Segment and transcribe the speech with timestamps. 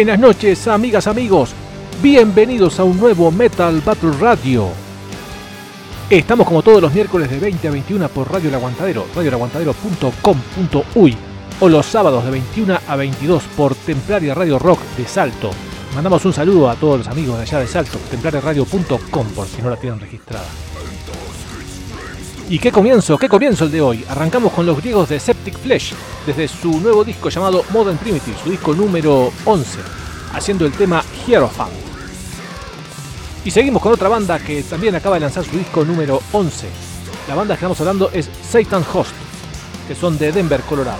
[0.00, 1.50] Buenas noches, amigas, amigos.
[2.00, 4.68] Bienvenidos a un nuevo Metal Battle Radio.
[6.08, 11.16] Estamos como todos los miércoles de 20 a 21 por Radio El Aguantadero, radioelaguantadero.com.uy
[11.60, 15.50] o los sábados de 21 a 22 por Templaria Radio Rock de Salto.
[15.94, 19.68] Mandamos un saludo a todos los amigos de allá de Salto, templariaradio.com por si no
[19.68, 20.46] la tienen registrada.
[22.50, 23.16] ¿Y qué comienzo?
[23.16, 24.04] ¿Qué comienzo el de hoy?
[24.08, 25.94] Arrancamos con los griegos de Septic Flesh,
[26.26, 29.78] desde su nuevo disco llamado Modern Primitive, su disco número 11,
[30.32, 31.70] haciendo el tema Hierophant.
[33.44, 36.66] Y seguimos con otra banda que también acaba de lanzar su disco número 11.
[37.28, 39.14] La banda que estamos hablando es Satan Host,
[39.86, 40.98] que son de Denver, Colorado.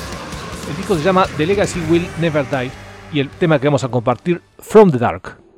[0.70, 2.70] El disco se llama The Legacy Will Never Die
[3.12, 5.49] y el tema que vamos a compartir, From the Dark.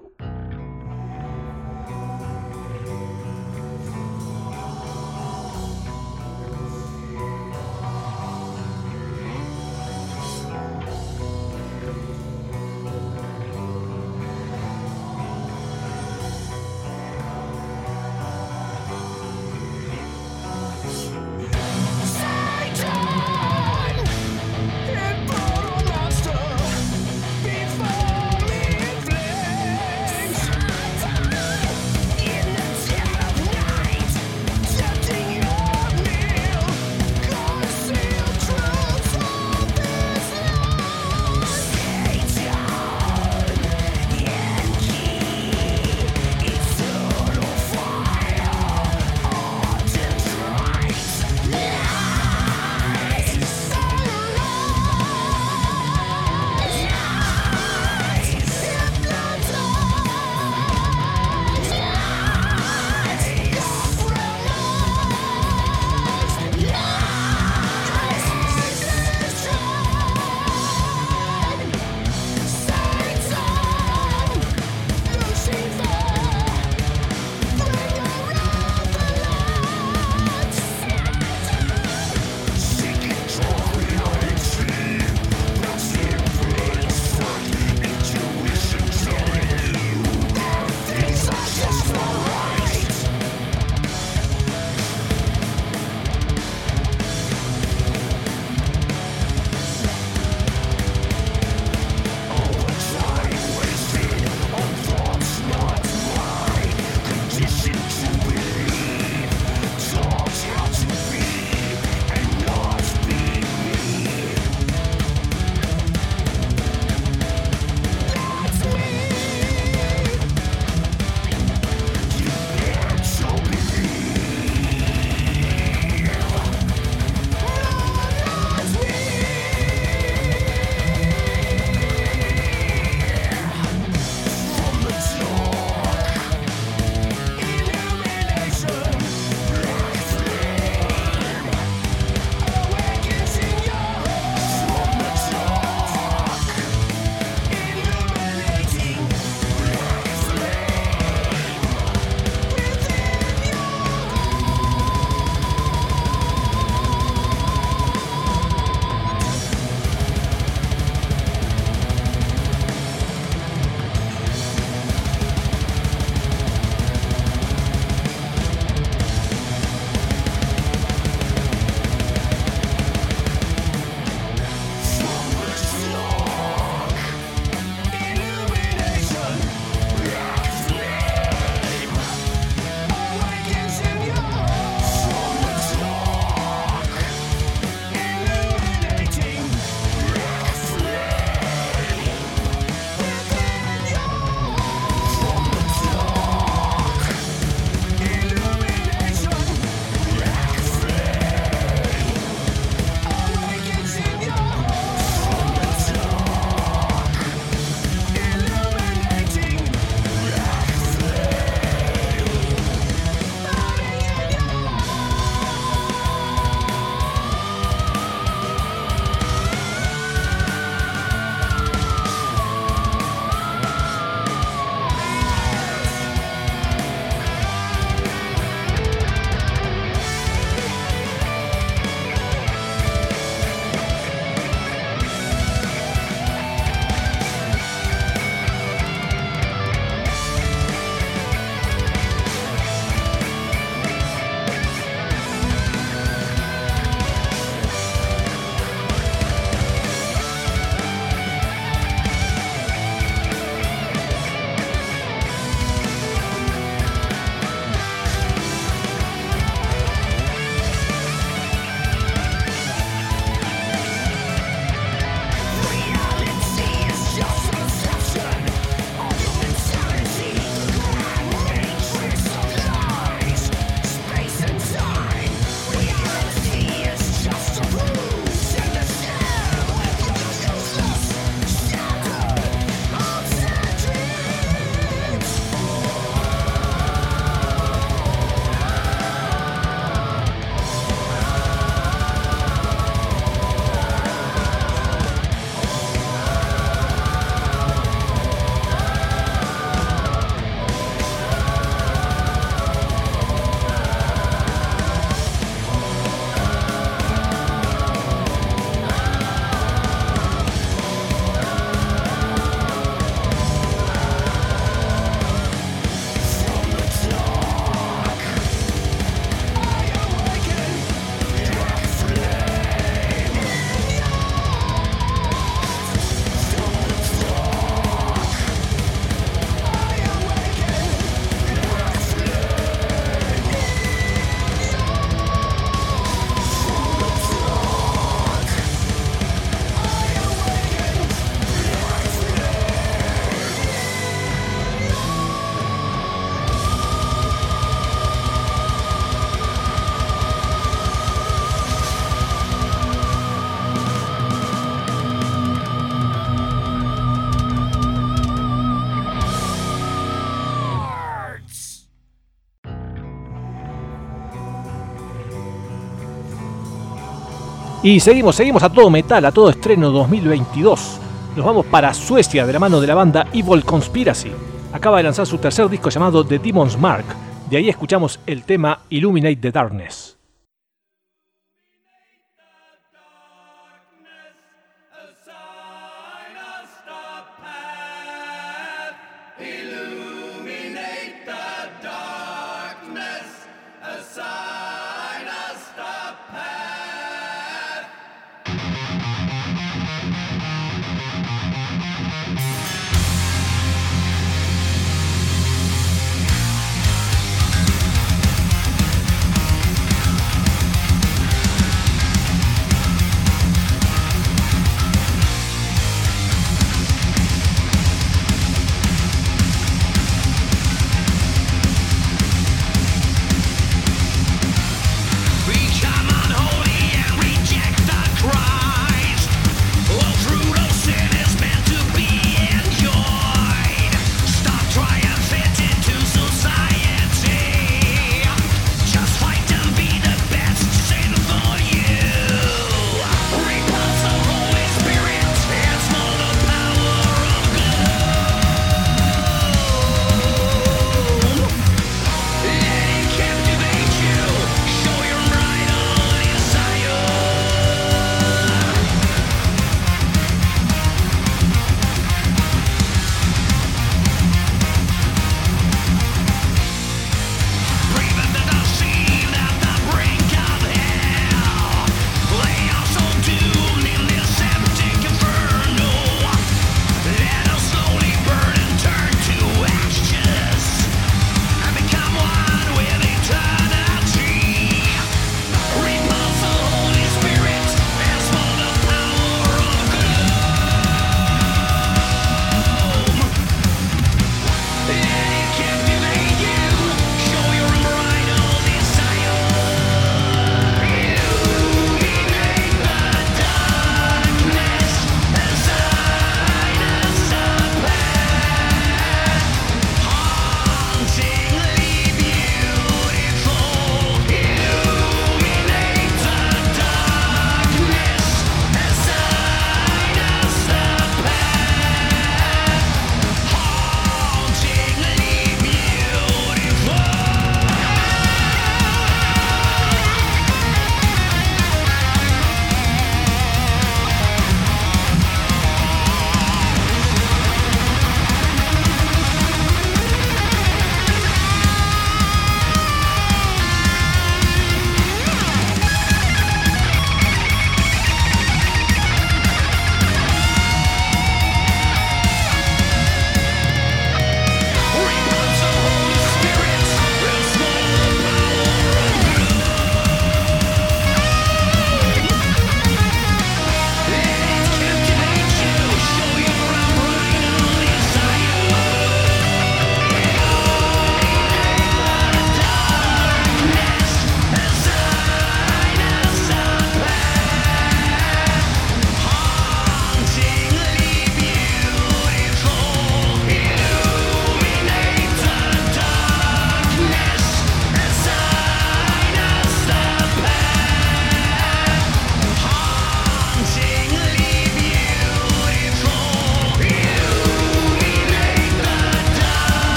[367.85, 371.01] Y seguimos, seguimos a todo metal, a todo estreno 2022.
[371.35, 374.31] Nos vamos para Suecia de la mano de la banda Evil Conspiracy.
[374.73, 377.05] Acaba de lanzar su tercer disco llamado The Demon's Mark.
[377.51, 380.17] De ahí escuchamos el tema Illuminate the Darkness.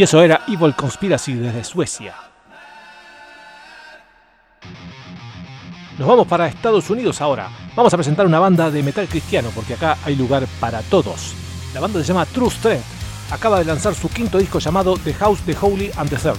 [0.00, 2.14] Y eso era Evil Conspiracy desde Suecia.
[5.98, 7.50] Nos vamos para Estados Unidos ahora.
[7.76, 11.34] Vamos a presentar una banda de metal cristiano porque acá hay lugar para todos.
[11.74, 12.84] La banda se llama True Strength.
[13.30, 16.38] Acaba de lanzar su quinto disco llamado The House, The Holy and the Third.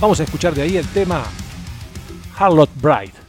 [0.00, 1.22] Vamos a escuchar de ahí el tema
[2.36, 3.27] Harlot Bride.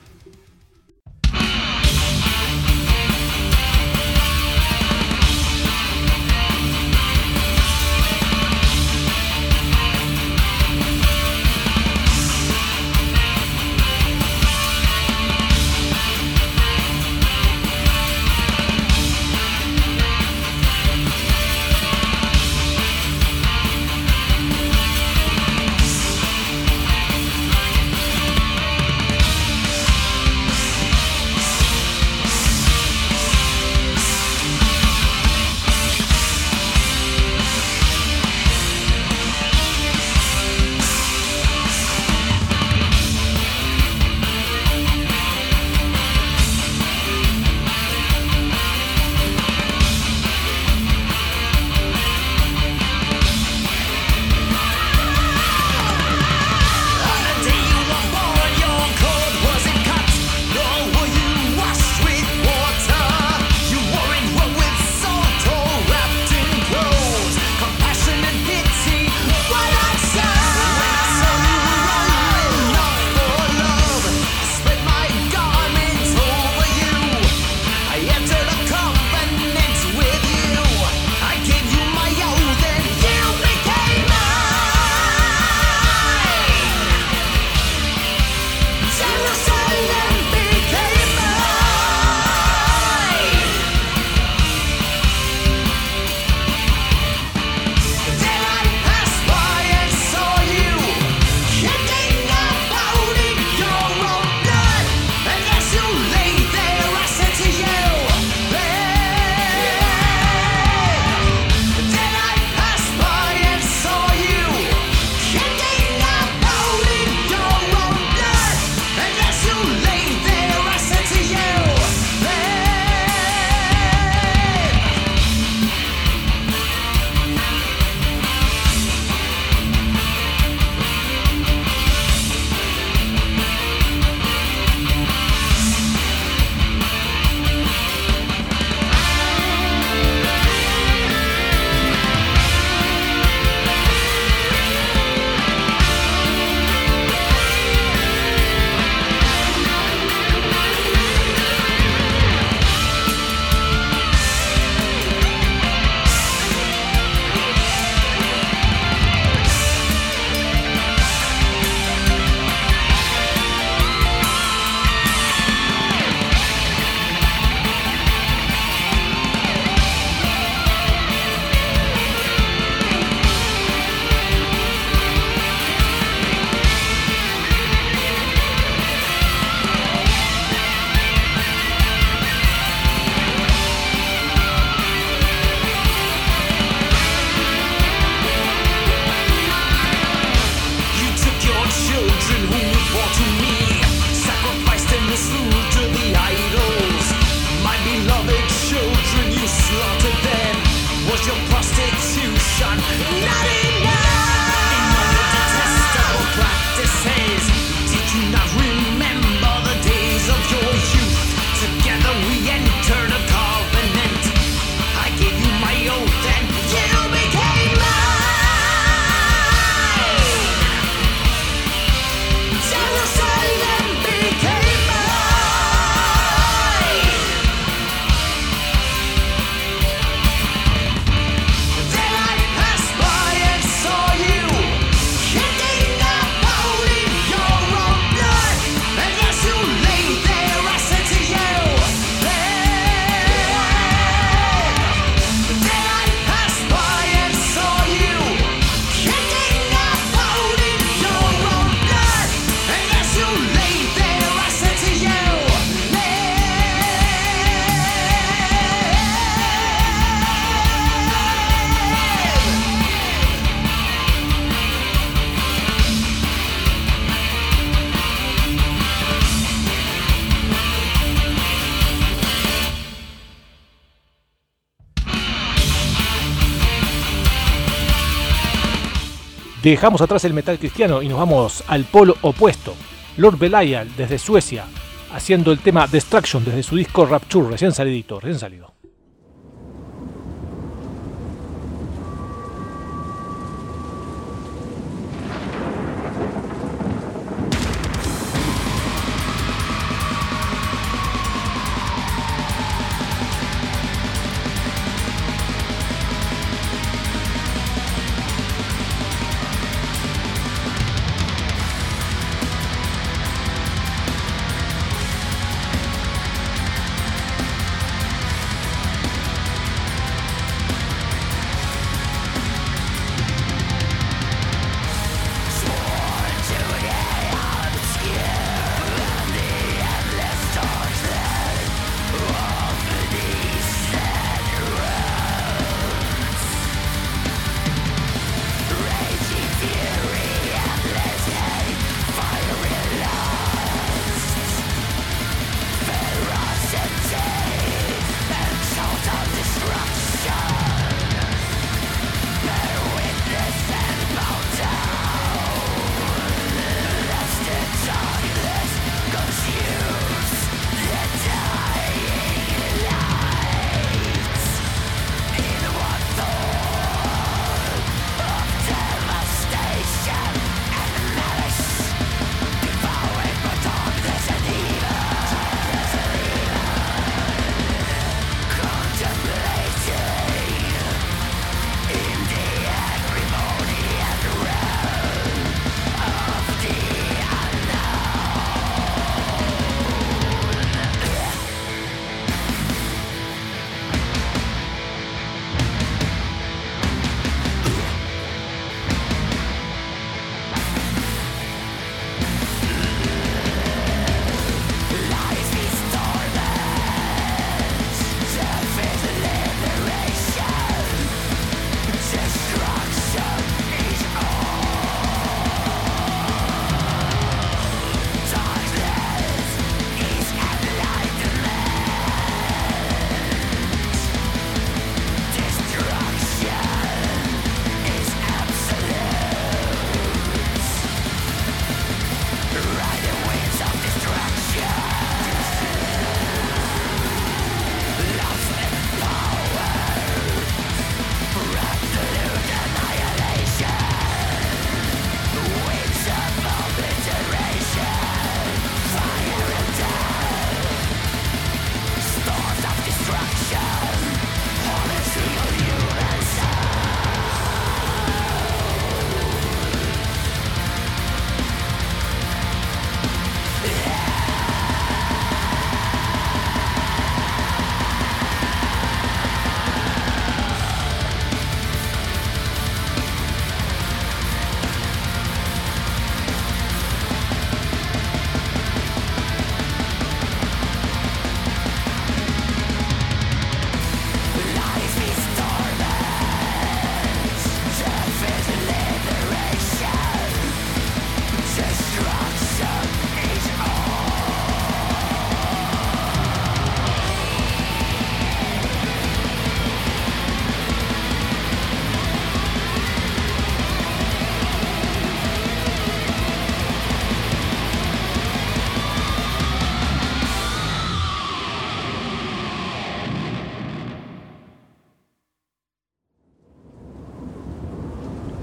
[279.69, 282.73] Dejamos atrás el metal cristiano y nos vamos al polo opuesto.
[283.17, 284.65] Lord Belial desde Suecia
[285.13, 288.78] haciendo el tema Destruction desde su disco Rapture, recién salidito, recién salido.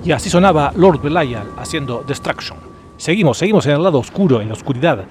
[0.07, 2.57] Y así sonaba Lord Belial haciendo Destruction.
[2.97, 5.05] Seguimos, seguimos en el lado oscuro, en la oscuridad.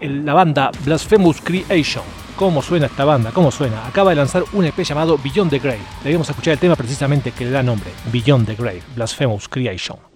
[0.00, 2.02] En la banda Blasphemous Creation.
[2.34, 3.30] ¿Cómo suena esta banda?
[3.30, 3.86] ¿Cómo suena?
[3.86, 5.78] Acaba de lanzar un EP llamado Beyond the Grave.
[6.02, 10.09] Debemos escuchar el tema precisamente que le da nombre, Beyond the Grave, Blasphemous Creation.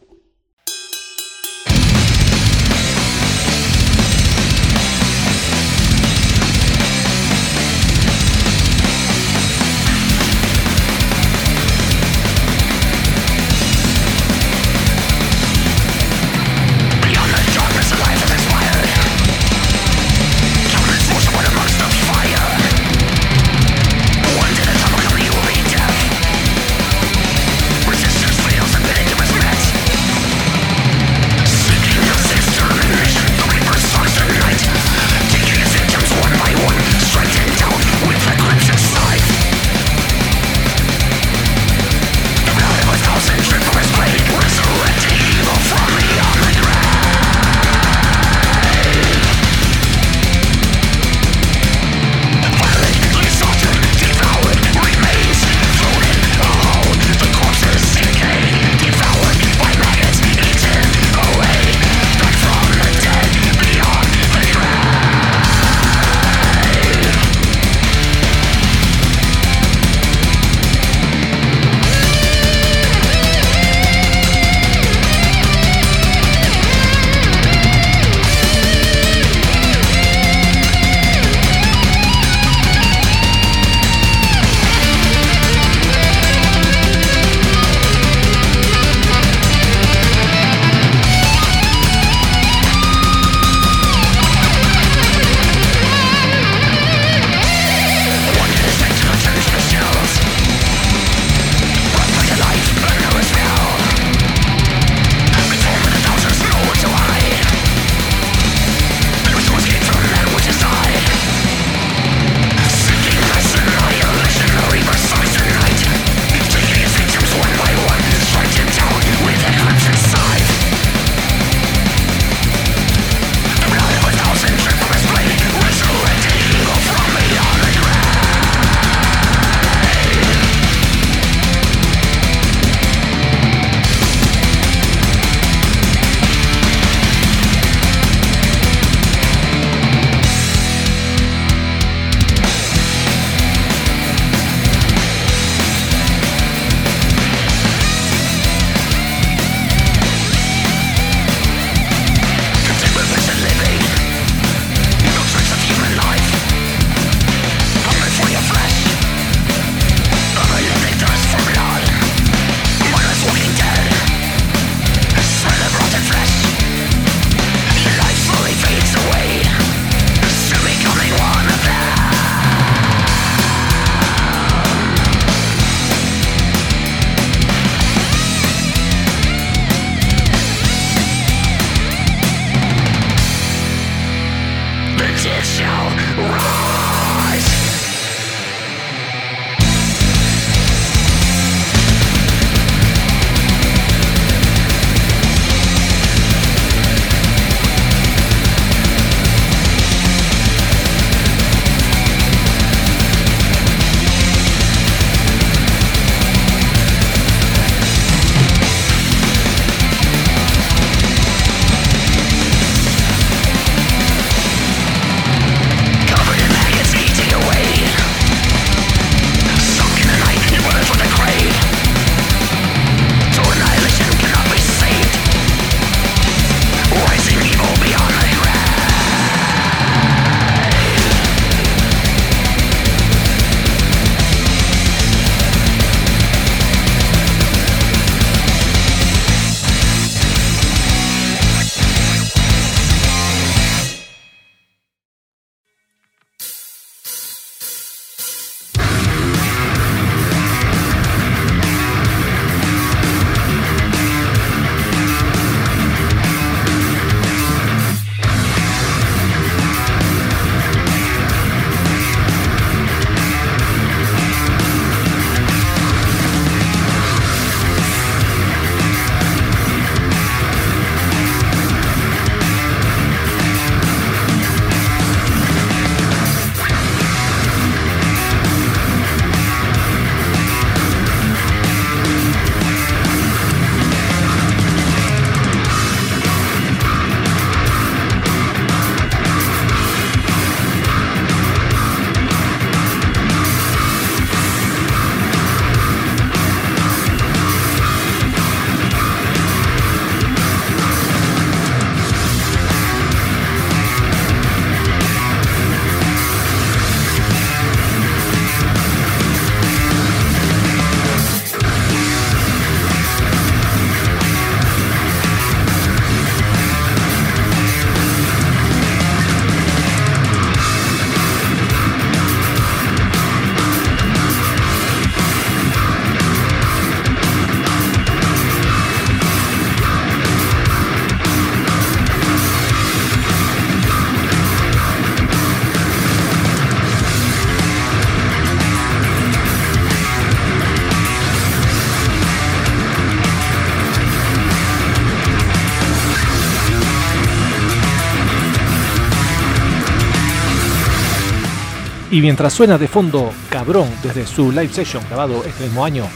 [352.14, 356.06] Y mientras suena de fondo Cabrón desde su live session grabado este mismo año,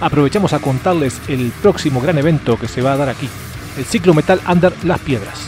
[0.00, 3.28] aprovechamos a contarles el próximo gran evento que se va a dar aquí,
[3.76, 5.40] el Ciclo Metal Under Las Piedras.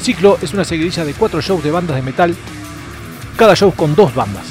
[0.00, 2.34] Ciclo es una seguidilla de cuatro shows de bandas de metal,
[3.36, 4.46] cada show con dos bandas.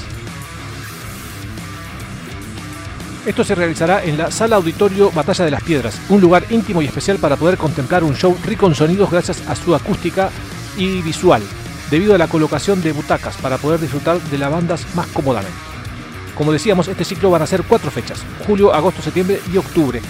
[3.26, 6.86] Esto se realizará en la Sala Auditorio Batalla de las Piedras, un lugar íntimo y
[6.86, 10.30] especial para poder contemplar un show rico en sonidos gracias a su acústica
[10.78, 11.41] y visual,
[11.92, 15.58] debido a la colocación de butacas para poder disfrutar de las bandas más cómodamente.
[16.36, 20.02] Como decíamos, este ciclo van a ser cuatro fechas, julio, agosto, septiembre y octubre.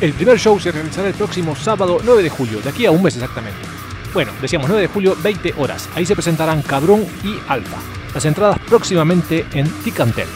[0.00, 3.02] El primer show se realizará el próximo sábado 9 de julio, de aquí a un
[3.02, 3.60] mes exactamente.
[4.12, 5.88] Bueno, decíamos 9 de julio, 20 horas.
[5.94, 7.78] Ahí se presentarán Cabrón y Alfa.
[8.12, 10.28] Las entradas próximamente en Ticantel.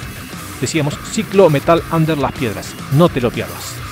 [0.60, 2.74] Decíamos ciclo metal under las piedras.
[2.92, 3.89] No te lo pierdas.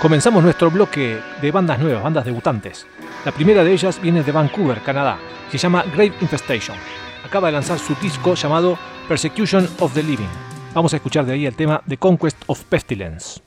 [0.00, 2.86] Comenzamos nuestro bloque de bandas nuevas, bandas debutantes.
[3.26, 5.18] La primera de ellas viene de Vancouver, Canadá.
[5.50, 6.74] Se llama Grave Infestation.
[7.22, 10.30] Acaba de lanzar su disco llamado Persecution of the Living.
[10.72, 13.42] Vamos a escuchar de ahí el tema The Conquest of Pestilence.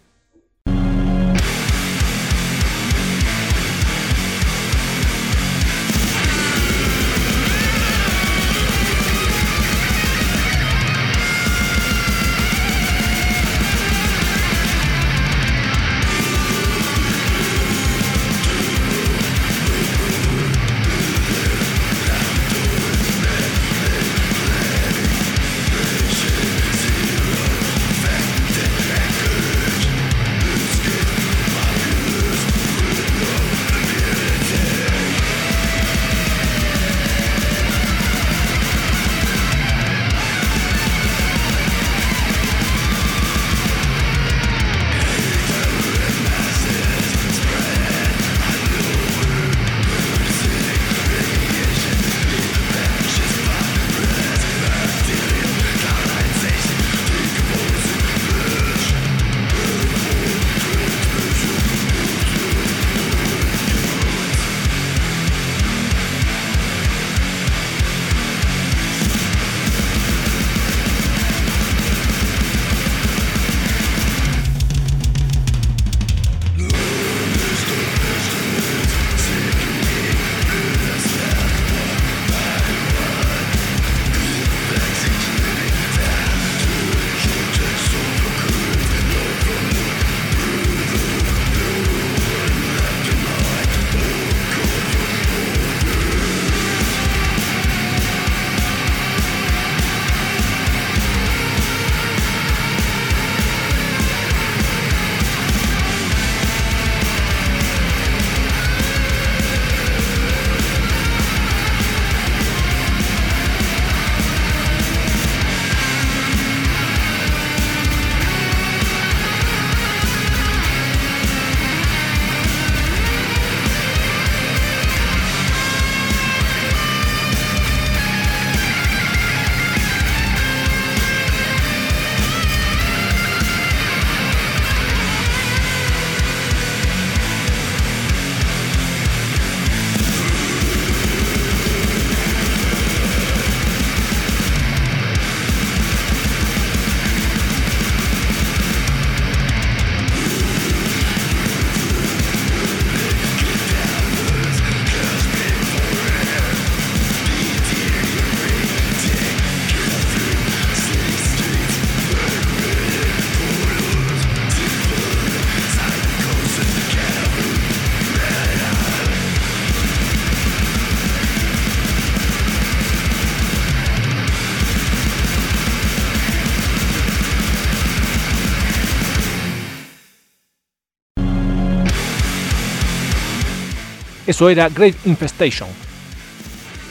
[184.26, 185.68] Eso era Great Infestation.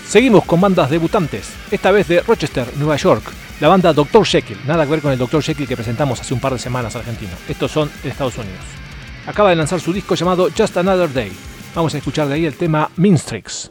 [0.07, 3.22] Seguimos con bandas debutantes, esta vez de Rochester, Nueva York,
[3.61, 4.26] la banda Dr.
[4.26, 5.43] Jekyll, nada que ver con el Dr.
[5.43, 7.33] Jekyll que presentamos hace un par de semanas argentino.
[7.49, 8.61] Estos son de Estados Unidos.
[9.26, 11.33] acaba de lanzar su disco llamado Just Another Day.
[11.74, 13.70] Vamos a escuchar de ahí el tema Minstrix.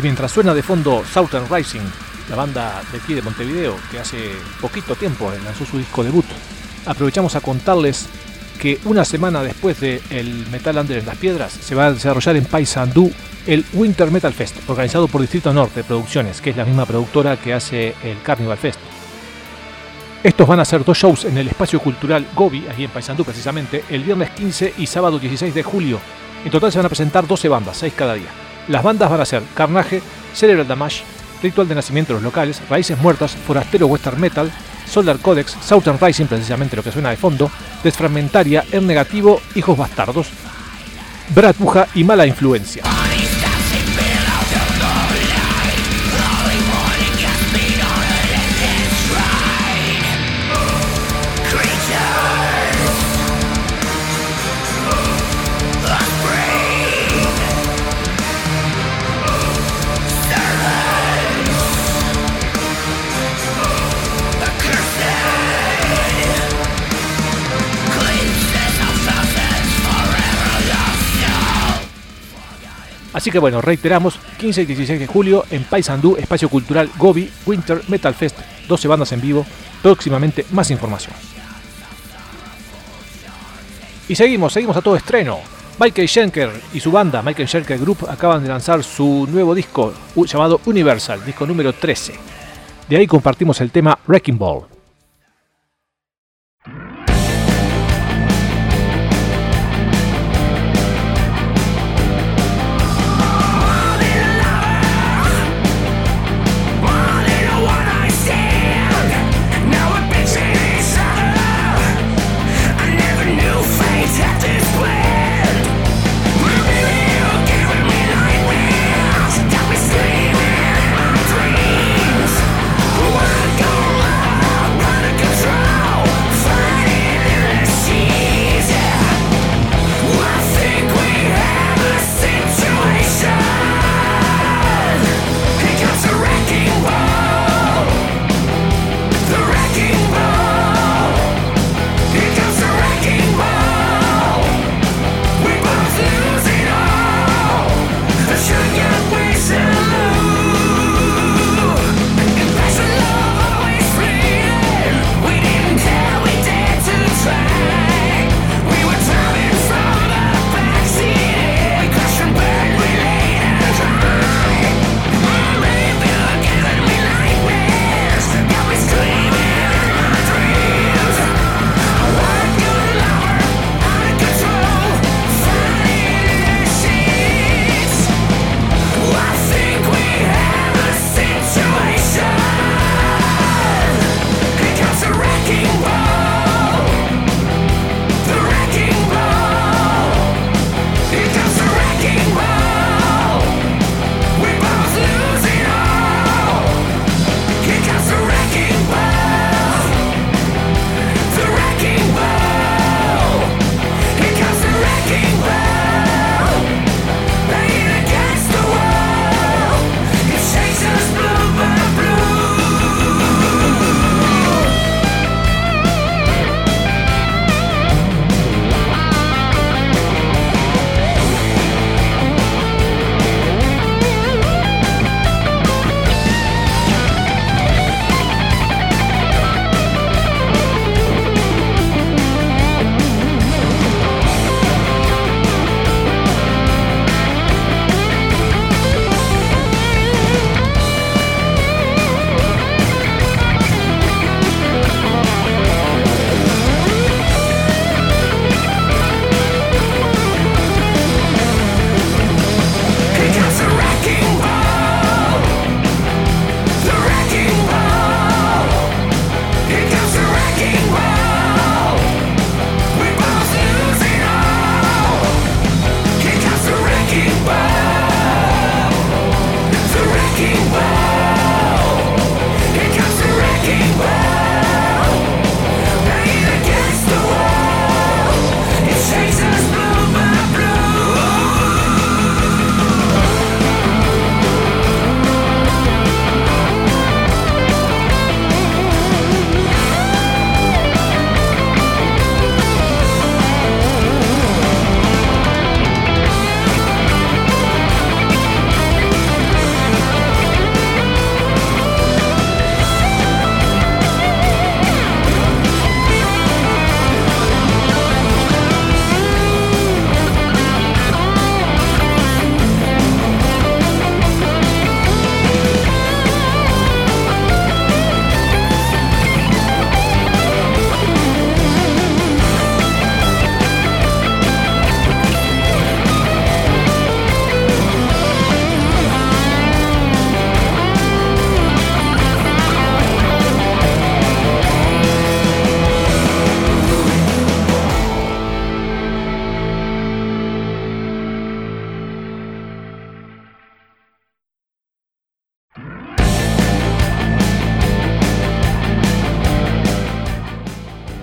[0.00, 1.82] Y mientras suena de fondo Southern Rising,
[2.30, 6.24] la banda de aquí de Montevideo, que hace poquito tiempo lanzó su disco debut,
[6.86, 8.06] aprovechamos a contarles
[8.58, 12.34] que una semana después de el Metal Under en las Piedras se va a desarrollar
[12.36, 13.12] en Paysandú
[13.46, 17.52] el Winter Metal Fest, organizado por Distrito Norte Producciones, que es la misma productora que
[17.52, 18.80] hace el Carnival Fest.
[20.24, 23.84] Estos van a ser dos shows en el espacio cultural Gobi, aquí en Paysandú precisamente,
[23.90, 26.00] el viernes 15 y sábado 16 de julio.
[26.42, 28.30] En total se van a presentar 12 bandas, 6 cada día.
[28.70, 30.00] Las bandas van a ser Carnage,
[30.32, 31.02] Cerebral Damage,
[31.42, 34.48] Ritual de Nacimiento de los Locales, Raíces Muertas, Forastero Western Metal,
[34.86, 37.50] Solar Codex, Southern Rising, precisamente lo que suena de fondo,
[37.82, 40.28] Desfragmentaria, Er Negativo, Hijos Bastardos,
[41.34, 42.84] Bratuja y Mala Influencia.
[73.20, 77.82] Así que bueno, reiteramos, 15 y 16 de julio en Paysandú, Espacio Cultural Gobi, Winter
[77.88, 79.44] Metal Fest, 12 bandas en vivo,
[79.82, 81.14] próximamente más información.
[84.08, 85.38] Y seguimos, seguimos a todo estreno.
[85.78, 90.62] Michael Schenker y su banda, Michael Schenker Group, acaban de lanzar su nuevo disco llamado
[90.64, 92.14] Universal, disco número 13.
[92.88, 94.69] De ahí compartimos el tema Wrecking Ball.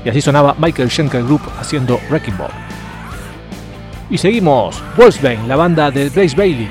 [0.07, 2.51] Y así sonaba Michael Schenker Group haciendo Wrecking Ball.
[4.09, 6.69] Y seguimos, Wolfsbane, la banda de Blaze Bailey,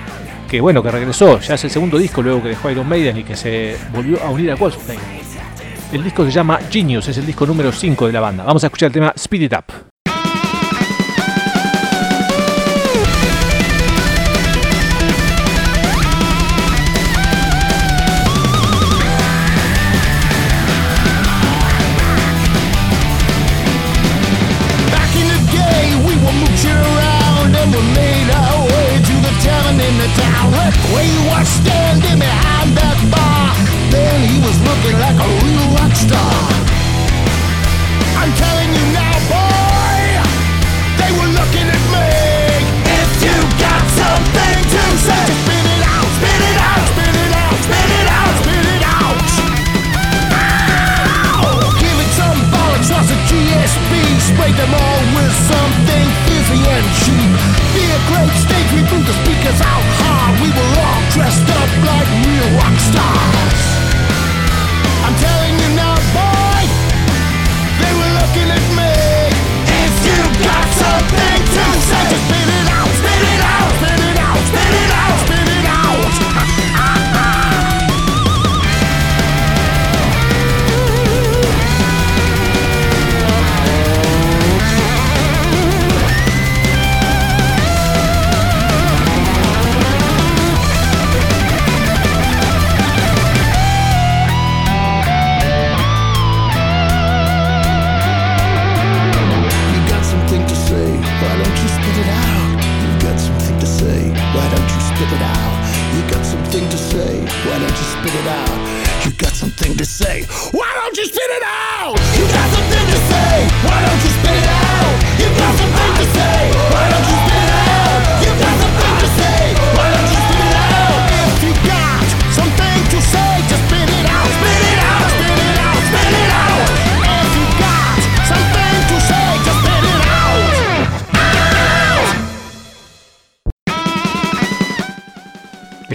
[0.49, 3.25] que bueno, que regresó, ya es el segundo disco luego que dejó Iron Maiden y
[3.25, 5.21] que se volvió a unir a Wolfsbane.
[5.93, 8.43] El disco se llama Genius, es el disco número 5 de la banda.
[8.43, 9.96] Vamos a escuchar el tema Speed It Up.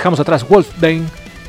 [0.01, 1.03] Dejamos atrás Wolfsbane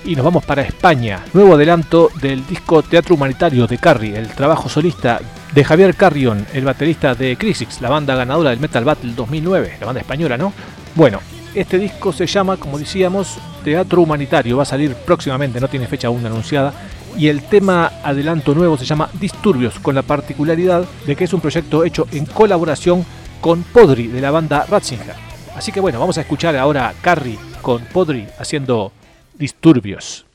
[0.05, 1.25] y nos vamos para España.
[1.33, 5.23] Nuevo adelanto del disco Teatro Humanitario de Carrie, el trabajo solista
[5.55, 9.87] de Javier Carrion, el baterista de Crisis, la banda ganadora del Metal Battle 2009, la
[9.87, 10.53] banda española, ¿no?
[10.95, 11.21] Bueno,
[11.55, 16.09] este disco se llama, como decíamos, Teatro Humanitario, va a salir próximamente, no tiene fecha
[16.09, 16.75] aún anunciada.
[17.17, 21.41] Y el tema adelanto nuevo se llama Disturbios, con la particularidad de que es un
[21.41, 23.07] proyecto hecho en colaboración
[23.41, 25.15] con Podri de la banda Ratzinger.
[25.57, 28.93] Así que bueno, vamos a escuchar ahora a Carrie con Podri haciendo
[29.35, 30.27] disturbios.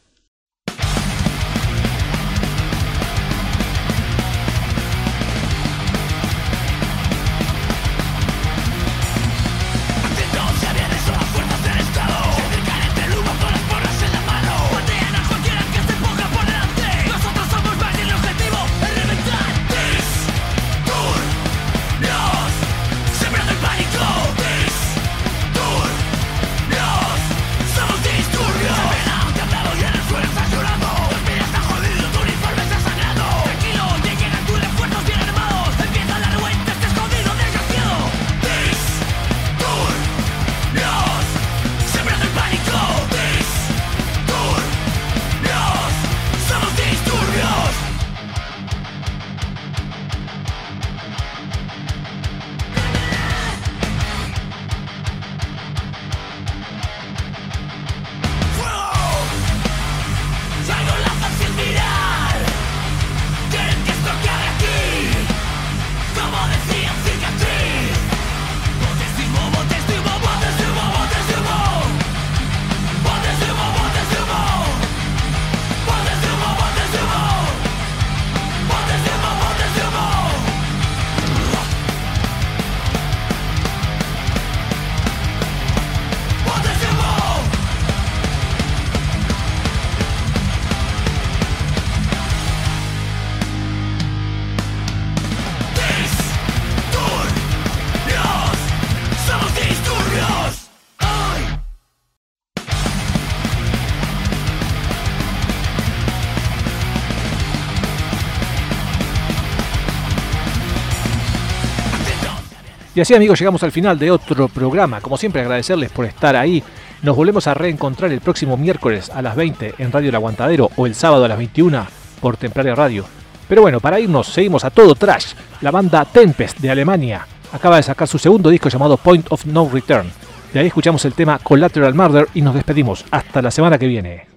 [112.98, 115.02] Y así amigos llegamos al final de otro programa.
[115.02, 116.64] Como siempre agradecerles por estar ahí.
[117.04, 120.88] Nos volvemos a reencontrar el próximo miércoles a las 20 en Radio El Aguantadero o
[120.88, 121.86] el sábado a las 21
[122.20, 123.06] por Templaria Radio.
[123.48, 125.34] Pero bueno, para irnos seguimos a todo trash.
[125.62, 129.70] La banda Tempest de Alemania acaba de sacar su segundo disco llamado Point of No
[129.72, 130.10] Return.
[130.52, 133.06] De ahí escuchamos el tema Collateral Murder y nos despedimos.
[133.12, 134.37] Hasta la semana que viene.